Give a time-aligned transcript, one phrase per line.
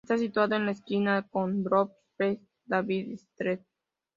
[0.03, 3.59] Está situado en la esquina con Brook Street y Davis Street.